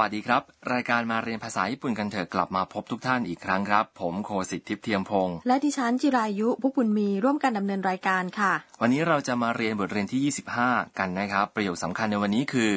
[0.00, 10.32] วัสดีครับ รายการมาเรียนภาษาญี่ปุ่นกันเถอะกลับมาพบทุกท่านอีกครั้งครับ ผมโคสิทธิ์ทิพย์เทียมพงศ์และดิฉันจิรายุพุกบุญมีร่วมกันดำเนินรายการค่ะ วันนี้เราจะมาเรียนบทเรียนที่
[10.62, 12.72] 25 กันนะครับ ประโยคสำคัญในวันนี้คือ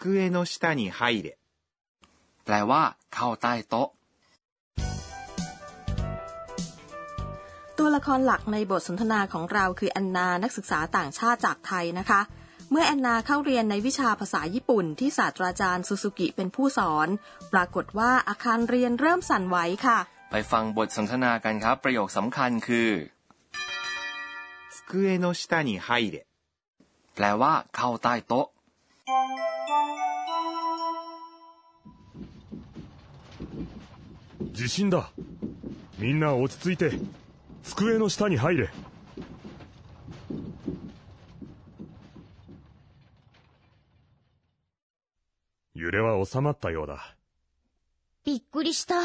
[0.00, 1.28] 机の下に入れ
[2.44, 2.82] แปลว่า
[3.14, 3.88] เข้าใต้โต๊ะ
[7.78, 12.20] ตัวละครหลักในบทสนทนาของเราคืออันนานักศึกษาต่างชาติจากไทยนะคะ
[12.71, 17.07] เมื่อแอนนาเข้าเรียนในวิชาภาษาญี่ปุ่นที่ศาสตราจารย์ซูซูกิเป็นผู้สอน
[17.53, 19.99] ปรากฏว่าอาคารเรียนเริ่มสั่นไหวค่ะ
[20.31, 22.89] ไปฟังบทสนทนากันครับ ประโยคสำคัญคือ
[24.89, 26.27] 机の下に入れ。
[27.15, 28.47] แปลว่า เข้าใต้โต๊ะ
[34.57, 34.95] 地震だ
[36.01, 36.83] みんな落ち着いて
[37.63, 38.69] 机の下に入れ
[46.25, 47.15] 収まったようだ
[48.25, 48.95] びっくりした。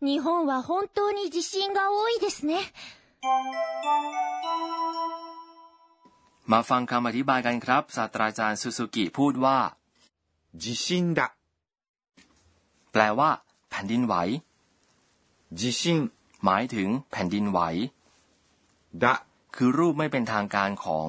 [0.00, 2.56] 日本は本当に地震が多いですね。
[6.46, 9.58] มาฟังคำอธิบายกันครับ ศาสตราจารย์ซูซูกิพูดว่า
[10.54, 11.20] 地震だ。
[12.92, 13.30] แปลว่า
[13.70, 14.14] แผ่นดินไหว
[15.52, 15.82] 地震
[16.44, 17.58] หมายถึง แผ่นดินไหว
[19.02, 19.04] だ
[19.54, 21.08] คือรูปไม่เป็นทางการของ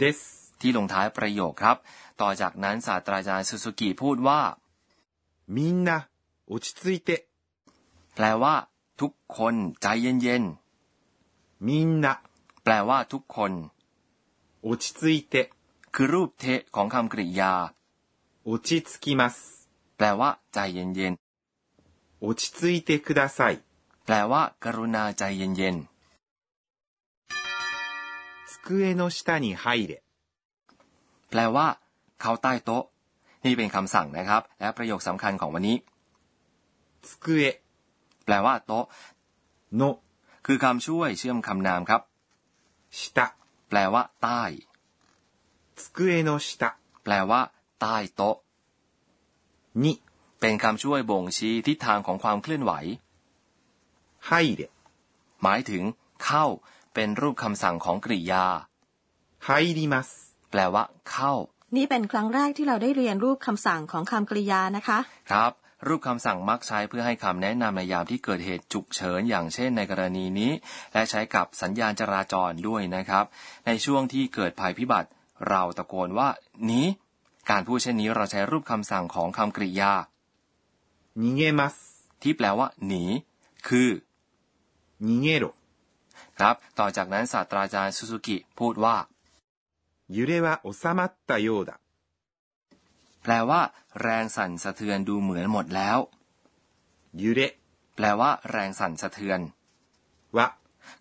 [0.00, 0.43] です。
[0.60, 1.76] ที่ลงท้ายประโยคครับ
[2.20, 4.40] ต่อจากนั้นศาสตราจารย์ซูซูกิพูดว่า
[5.56, 5.90] みんな
[6.52, 7.10] 落ち着いて。
[8.14, 8.54] แปลว่า
[9.00, 10.44] ทุกคนใจเย็น
[11.66, 12.06] みんな
[12.38, 13.52] ๆ แปลว่า ทุกคน
[14.68, 15.34] 落ち着いて。
[15.94, 17.52] คือรูปเทะของคำกริยา
[18.48, 19.34] 落ち着きます。
[19.96, 21.14] แปลว่า ใจเย็น
[22.20, 23.54] 落ち着いてください。
[23.82, 25.76] ๆ แปลว่า กรุณาใจเย็น
[28.68, 30.02] 机の下に入れ。
[31.35, 31.67] แปลว่า
[32.21, 32.83] เขาใต้โต๊ะ
[33.45, 35.77] นี่เป็นคำสั่งนะครับ และประโยคสำคัญของวันนี้
[37.09, 37.55] สกุเอะ
[38.25, 38.85] แปลว่าโต๊ะ
[39.75, 39.81] โน
[40.45, 42.01] คือคำช่วยเชื่อมคำนามครับ
[42.97, 43.27] ชิตะ
[43.69, 44.41] แปลว่า ใต้
[45.83, 46.69] สกุเอะโนชิตะ
[47.03, 47.41] แปลว่า
[47.81, 48.37] ใต้โต๊ะ
[49.83, 49.93] นิ
[50.39, 52.71] เป็นคำช่วยบ่งชี้ทิศทางของความเคลื่อนไหว
[54.27, 54.61] ไฮเด
[55.41, 55.83] หมายถึง
[56.23, 56.45] เข้า
[56.93, 58.45] เป็นรูปคำสั่งของกริยา
[59.45, 60.09] ไฮดิมัส
[60.55, 61.33] แปลว่า เข้า
[61.75, 64.99] นี่เป็นครั้งแรกที่เราได้เรียนรูปคำสั่งของคำกริยานะคะ
[65.31, 65.51] ครับ
[65.87, 70.51] รูปคำสั่งมักใช้เพื่อให้คำแนะนำในยามที่เกิดเหตุฉุกเฉินอย่างเช่นในกรณีนี้
[70.93, 73.25] และใช้กับสัญญาณจราจรด้วยนะครับ
[73.67, 75.09] ในช่วงที่เกิดภัยพิบัติ
[75.49, 76.29] เราตะโกนว่า
[76.65, 76.81] หนี
[77.49, 79.91] การพูดเช่นนี้เราใช้รูปคำสั่งของคำกริยา
[81.17, 81.75] หนีเงมัส
[82.23, 83.03] ที่แปลว่า หนี
[83.67, 83.89] คือ
[85.03, 85.45] หนีเงโร
[86.37, 88.95] ครับ ต่อจากนั้นศาสตราจารย์ซูซูกิพูดว่า
[90.08, 91.80] 揺れは収まったようだ。
[93.22, 93.60] แปลว่า
[94.02, 95.98] แรงสั่นสะเทือนดูเหมือนหมดแล้ว
[97.20, 97.40] 揺れ
[97.96, 99.40] แปลว่า แรงสั่นสะเทือน
[100.36, 100.38] は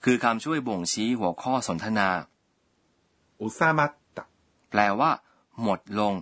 [0.04, 2.10] คือคำช่วยบ่งชี้หัวข้อสนทนา
[3.40, 4.20] 収まった。
[4.70, 5.12] แปลว่า
[5.64, 6.14] หมดลง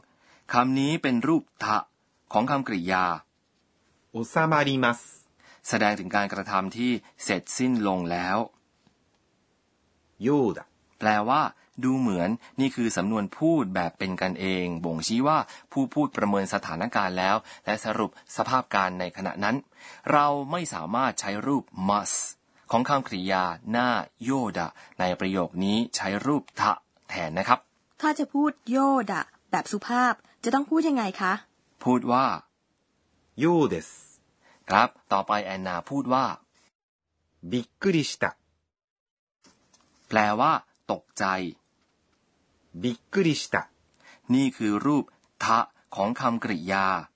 [0.53, 1.77] คำนี้เป็นรูปทะ
[2.31, 3.05] ของคำกริยา
[4.13, 4.99] 収まります。
[5.67, 6.91] แสดงถึงการกระทำที่
[7.23, 8.37] เสร็จสิ้นลงแล้ว
[10.25, 10.59] ようだ。
[10.99, 11.41] แปลว่า
[11.84, 15.38] ดูเหมือนนี่คือสำนวนพูดแบบเป็นกันเอง บ่งชี้ว่า
[15.72, 19.56] ผู้พูดประเมินสถานการณ์แล้ว และสรุปสภาพการในขณะนั้น
[20.12, 22.16] เราไม่สามารถใช้รูป must
[22.70, 23.88] ของคำกริยาหน้า
[24.22, 24.68] โยดะ
[25.00, 26.72] ในประโยคนี้ใช้รูปทะ
[27.08, 27.58] แทนนะครับ
[28.00, 28.78] ถ้าจะพูดโย
[29.10, 30.12] ดะแบบสุภาพ
[30.44, 31.32] จะต้องพูดยังไงคะ
[31.84, 32.26] พูดว่า
[33.38, 33.88] โยเดส
[34.68, 36.24] ครับ ต่อไปแอนนาพูดว่า
[37.50, 38.30] บิกริชตะ
[40.08, 40.52] แปลว่า
[40.92, 41.24] ตกใจ
[42.73, 43.69] びっくりした。
[44.29, 45.05] นี่คือรูป
[45.43, 45.59] ทะ
[45.95, 47.09] ของคำกริยา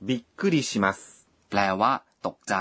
[0.00, 1.26] びっくりします。
[1.50, 1.92] แปลว่า
[2.26, 2.54] ตกใจ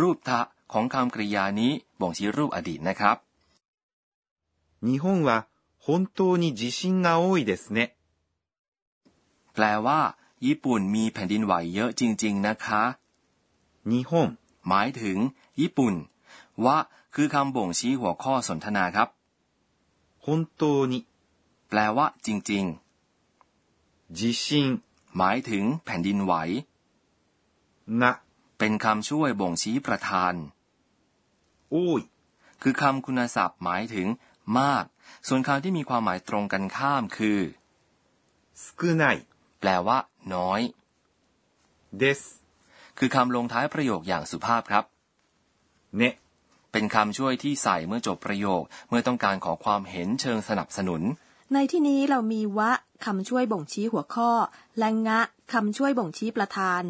[0.00, 0.40] รูปทะ
[0.72, 3.16] ของคำกริยานี้บ่งชี้รูปอดีตนะครับ
[4.86, 5.46] 日本は
[5.84, 7.96] 本当に地震が多いですね。
[9.54, 10.00] แปลว่า
[10.46, 12.82] ญี่ปุ่นมีแผ่นดินไหวเยอะจริง ๆ นะคะ
[13.90, 14.10] 日本
[14.68, 15.18] หมายถึง
[15.60, 15.94] ญี่ปุ่น
[16.64, 16.76] ว่า
[17.14, 19.08] คือคำบ่งชี้หัวข้อสนทนาครับ
[20.24, 20.26] 本
[20.60, 20.62] 当
[20.92, 20.94] に
[21.68, 22.64] แปลว่า จริง
[24.18, 24.44] 地震
[24.92, 26.32] ๆ หมายถึง แผ่นดินไหว
[28.02, 28.04] が
[28.58, 30.34] เป็นคำช่วยบ่งชี้ประธาน
[31.74, 32.02] 多い
[32.62, 34.08] คือคำคุณศัพท์หมายถึง
[34.58, 34.84] มาก
[35.28, 37.40] ส่วนคำที่มีความหมายตรงกันข้ามคือ
[38.62, 38.64] 少
[39.02, 39.16] ない
[39.60, 39.98] แปลว่า
[40.34, 40.60] น้อย
[42.00, 42.20] です。
[42.98, 44.84] คือคำลงท้ายประโยคอย่างสุภาพครับ
[46.00, 46.02] ね
[46.71, 51.01] เป็นคำช่วยที่ใส่เมื่อจบประโยค เมื่อต้องการขอความเห็นเชิงสนับสนุน
[51.53, 52.71] ในที่นี้เรามีวะ
[53.05, 54.31] คำช่วยบ่งชี้หัวข้อ
[54.79, 55.21] และงะ
[55.53, 56.81] คำช่วยบ่งชี้ประธาน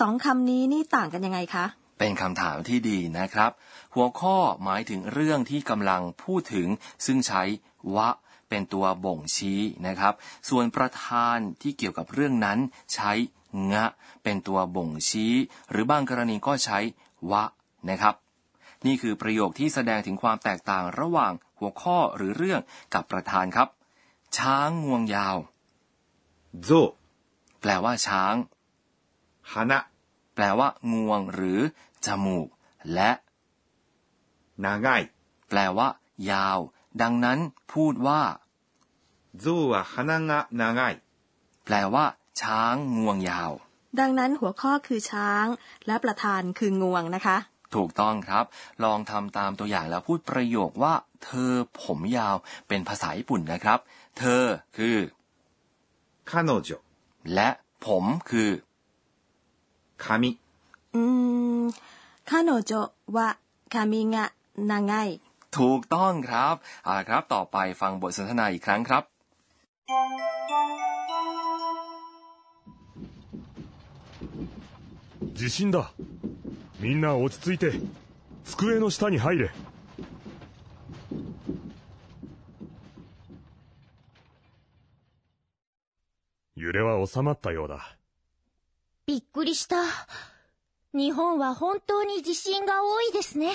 [0.00, 1.64] สองคำนี้นี่ต่างกันยังไงคะ
[1.98, 3.50] เป็นคำถามที่ดีนะครับ
[3.94, 6.68] หัวข้อหมายถึงเรื่องที่กำลังพูดถึง
[7.06, 7.42] ซึ่งใช้
[7.96, 8.08] วะ
[8.48, 10.14] เป็นตัวบ่งชี้นะครับ
[10.48, 12.58] ส่วนประธานที่เกี่ยวกับเรื่องนั้น
[12.94, 13.12] ใช้
[13.72, 13.84] งะ
[14.24, 15.32] เป็นตัวบ่งชี้
[15.70, 16.78] หรือบางกรณีก็ใช้
[17.30, 17.44] วะ
[17.90, 18.14] นะครับ
[18.86, 22.60] นี่คือประโยคที่แสดงถึงความแตกต่างระหว่างหัวข้อหรือเรื่อง
[22.94, 23.68] กับประธานครับ
[24.36, 25.36] ช้างงวงยาว
[26.64, 26.70] โซ
[27.60, 28.34] แปลว่าช้าง
[29.52, 29.78] ฮานะ
[30.34, 31.60] แปลว่างวงหรือ
[32.06, 32.48] จมูก
[32.94, 33.10] และ
[34.64, 34.88] นางไง
[35.48, 35.88] แปลว่า
[36.30, 36.58] ยาว
[37.02, 37.38] ดังนั้น
[37.72, 38.22] พูดว่า
[39.40, 40.82] โซะฮานางะนางไง
[41.64, 42.04] แปลว่า
[42.40, 43.52] ช้างงวงยาว
[44.00, 45.46] ดังนั้นหัวข้อคือช้าง
[45.86, 47.36] และประธานคืองวงนะคะ
[47.75, 48.45] ถูกต้องครับ
[48.83, 50.93] ลองทำตามตัวอย่างแล้วพูดประโยคว่า
[51.23, 51.53] เธอ
[51.83, 52.35] ผมยาว
[52.67, 53.79] เป็นภาษาญี่ปุ่นนะครับ
[54.17, 54.43] เธอ
[54.77, 54.97] คือ
[56.29, 56.51] 彼女、
[57.33, 57.49] และ
[57.85, 58.49] ผมคือ
[60.03, 60.05] 髪、
[60.95, 61.03] อื
[61.59, 61.63] ม
[62.29, 62.71] คาโนโจ
[63.15, 63.27] วะ
[63.73, 64.25] คามิงะ
[64.71, 64.93] นางไง
[65.57, 69.03] ถูกต้องครับเอาละครับ ต่อไปฟังบทสนทนาอีกครั้งครับ
[75.39, 75.77] 地震だ
[76.83, 77.73] みんな落ち着いて
[78.45, 79.51] 机の下に入れ
[86.55, 87.95] 揺れは収まったようだ
[89.05, 89.77] びっくりした。
[90.93, 93.49] 日本は本当に地震が多いですね。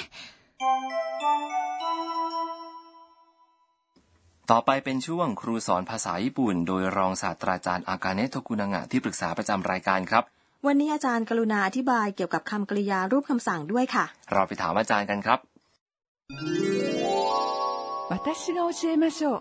[4.46, 10.24] ต่อไปเป็นช่วงครูสอนภาษาญี่ปุ่น โดยรองศาสตราจารย์อากาเนะโทกุนางะที่ปรึกษาประจำรายการครับ
[10.66, 15.38] วันนี้อาจารย์กรุณาอธิบายเกี่ยวกับคำกริยารูปคำสั่งด้วยค่ะ เราไปถามอาจารย์กันครับ
[18.10, 19.36] 私が教えましょう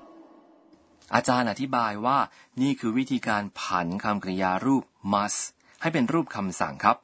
[1.15, 2.17] อาจารย์อธิบายว่า
[2.61, 4.83] นี่คือวิธีการผันคำกริยารูป
[5.13, 5.41] must
[5.81, 6.97] ให้เป็นรูปคำสั่งครับ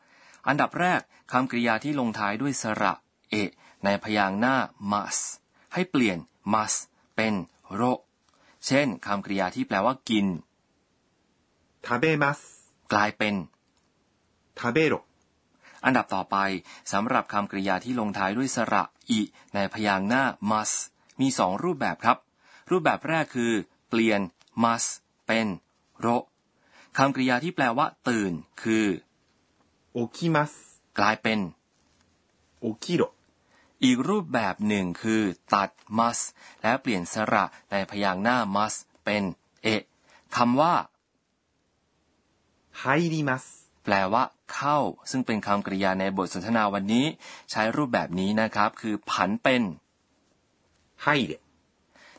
[0.47, 1.01] อันดับแรก
[1.31, 2.93] คำกริยาที่ลงท้ายด้วยสระ
[3.29, 3.49] เอะ
[3.83, 4.55] ในพยางค์หน้า
[4.91, 5.23] must
[5.73, 6.17] ให้เปลี่ยน
[6.53, 6.79] must
[7.15, 7.33] เป็น
[7.73, 7.81] โร
[8.65, 10.27] เช่นคำกริยาที่แปลว่ากิน
[11.85, 12.39] 食べます。
[12.93, 13.33] กลายเป็น
[14.58, 14.94] ทาเบโร
[15.84, 16.36] อันดับต่อไป
[16.92, 19.20] สำหรับคำกริยาที่ลงท้ายด้วยสระอิ
[19.54, 20.76] ในพยางหน้า must
[21.20, 22.18] มีสองรูปแบบครับ
[22.70, 23.52] รูปแบบแรกคือ
[23.88, 24.20] เปลี่ยน
[24.64, 24.90] must
[25.26, 25.46] เป็น
[26.00, 26.06] โร
[26.98, 28.86] คำกริยาที่แปลว่า ตื่น คือ
[29.92, 30.52] โอคิมัส
[30.98, 31.38] กลายเป็น
[32.60, 33.02] โอคิโร
[33.84, 35.22] อีกรูปแบบหนึ่งคือ
[35.54, 36.24] ตัด must
[36.62, 39.22] และเปลี่ยนสระในพยางหน้า must เป็น
[39.62, 39.68] เอ
[40.36, 40.74] คำว่า
[42.78, 43.44] ไฮริมัส
[43.84, 44.22] แปลว่า
[44.54, 44.78] เข้า
[45.10, 47.06] ซึ่งเป็นคำกริยาในบทสนทนาวันนี้
[47.50, 49.62] ใช้รูปแบบนี้นะครับ คือผันเป็น
[51.04, 51.16] ให้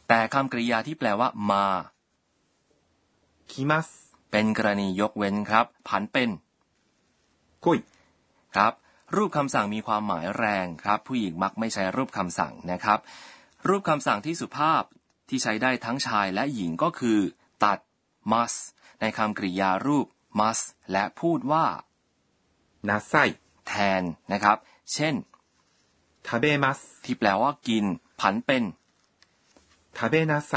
[0.07, 1.65] แต่คำกริยาที่แปลว่า มา
[3.51, 3.87] คิมัส
[4.31, 6.29] เป็นกรณียกเว้นครับ ผันเป็น
[7.65, 7.77] คุย
[8.55, 8.73] ครับ
[9.15, 12.99] รูปคำสั่งมีความหมายแรงครับ ผู้หญิงมักไม่ใช้รูปคำสั่งนะครับ
[13.67, 14.83] รูปคำสั่งที่สุภาพ
[15.29, 17.19] ที่ใช้ได้ทั้งชายและหญิงก็คือ
[17.63, 17.79] ตัด
[18.31, 18.53] มัส
[19.01, 20.07] ในคำกริยารูป
[20.39, 20.59] มัส
[20.91, 21.65] และพูดว่า
[22.87, 23.13] นาไซ
[23.67, 24.01] แทน
[24.31, 24.57] นะครับ
[24.93, 25.15] เช่น
[26.27, 27.85] ทาเบมัสที่แปลว่ากิน
[28.19, 28.63] ผันเป็น
[29.97, 30.53] ทาเบนาไซ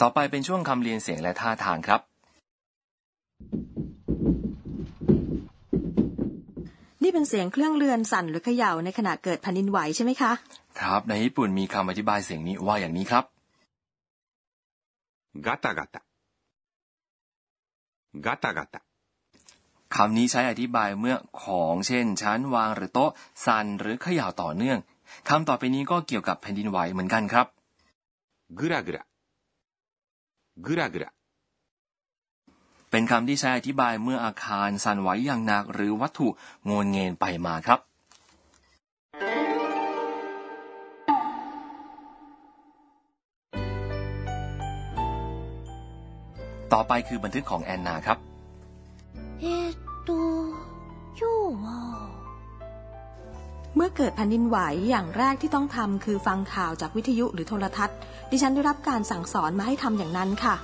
[0.00, 2.09] ต่อไปเป็นช่วงคำเรียนเสียงและท่าทางครับ
[7.20, 10.32] เ็นเสียงเครื่องเรือนสั่นหรือเขย่าในขณะเกิดแผ่นดินไหวใช่ไหมคะ
[10.80, 13.24] ครับ ในญี่ปุ่นมีคำอธิบายเสียงนี้ว่าอย่างนี้ครับ
[15.46, 16.00] กาตากาตา
[18.26, 18.80] กาตากาตา
[19.94, 23.10] คำนี้ใช้อธิบายเมื่อของเช่น ชั้นวางหรือโต๊ะ
[23.46, 24.78] สั่นหรือเขย่าต่อเนื่อง
[25.28, 27.46] คำต่อไปนี้ก็เกี่ยวกับแผ่นดินไหวเหมือนกันครับ
[28.58, 29.04] กระกระ
[30.66, 31.19] กระกระ
[32.90, 36.28] เป็นคำที่ใช้อธิบายเมื่ออาคารสั่นไหวอย่างหนักหรือวัตถุ
[36.70, 37.80] งนเงินไปมาครับ
[46.72, 48.18] ต่อไปคือบันทึกของแอนนาครับ
[49.40, 49.44] เอ
[50.08, 50.20] ตู
[51.20, 51.32] ยู
[51.62, 51.66] ว
[53.74, 57.96] เมื่อเกิดแผ่นดินไหวอย่างแรกที่ต้องทำคือฟังข่าวจากวิทยุหรือโทรทัศน์
[58.30, 60.56] ดิฉันได้รับการสั่งสอนมาให้ทำอย่างนั้นค่ะ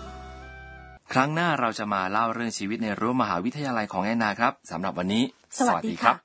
[1.13, 5.25] ครั้งหน้าเราจะมาเล่าเรื่องชีวิตในรั้วมหาวิทยาลัยของแอนนาครับสำหรับวันนี้
[5.59, 6.17] สวัสดีครับ